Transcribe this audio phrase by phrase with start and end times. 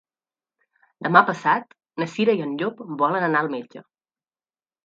[1.07, 3.85] Demà passat na Cira i en Llop volen anar al metge.